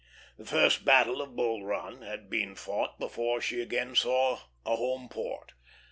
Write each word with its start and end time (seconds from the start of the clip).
The 0.35 0.45
first 0.47 0.83
battle 0.83 1.21
of 1.21 1.35
Bull 1.35 1.63
Run 1.63 2.01
had 2.01 2.27
been 2.27 2.55
fought 2.55 2.97
before 2.97 3.39
she 3.39 3.61
again 3.61 3.95
saw 3.95 4.39
a 4.65 4.75
home 4.75 5.07
port. 5.09 5.51